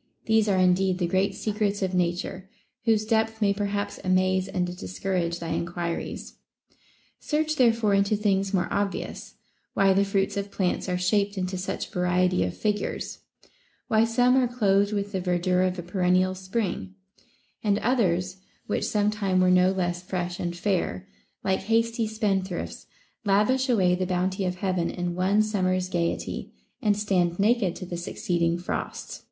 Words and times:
* 0.00 0.24
These 0.26 0.48
are 0.48 0.58
indeed 0.58 0.98
the 0.98 1.06
great 1.06 1.32
secrets 1.36 1.80
of 1.80 1.94
Nature, 1.94 2.50
whose 2.86 3.04
depth 3.06 3.40
may 3.40 3.54
perhaps 3.54 4.00
amaze 4.02 4.48
and 4.48 4.76
discourage 4.76 5.38
thy 5.38 5.50
enquiries. 5.50 6.38
Search 7.20 7.54
therefore 7.54 7.94
into 7.94 8.16
things 8.16 8.52
more 8.52 8.66
obvious,— 8.72 9.34
why 9.74 9.92
the 9.92 10.04
fruits 10.04 10.36
of 10.36 10.50
plants 10.50 10.88
are 10.88 10.98
shaped 10.98 11.38
into 11.38 11.56
such 11.56 11.92
variety 11.92 12.42
of 12.42 12.56
figures; 12.56 13.18
why 13.86 14.04
some 14.04 14.36
are 14.36 14.48
clothed 14.48 14.92
with 14.92 15.12
the 15.12 15.20
verdure 15.20 15.62
of 15.64 15.78
a 15.78 15.84
perennial 15.84 16.34
spring, 16.34 16.96
and 17.62 17.78
others, 17.78 18.38
which 18.66 18.82
sometime 18.82 19.40
were 19.40 19.52
no 19.52 19.70
less 19.70 20.02
fresh 20.02 20.40
and 20.40 20.56
fair, 20.56 21.06
like 21.44 21.60
hasty 21.60 22.08
spendthrifts, 22.08 22.86
lavish 23.24 23.68
away 23.68 23.94
the 23.94 24.04
bounty 24.04 24.44
of 24.44 24.56
Heaven 24.56 24.90
in 24.90 25.14
one 25.14 25.42
summers 25.42 25.88
gayety, 25.88 26.50
and 26.82 26.96
stand 26.96 27.38
naked 27.38 27.76
to 27.76 27.86
the 27.86 27.96
succeed 27.96 28.42
ing 28.42 28.58
frosts. 28.58 29.26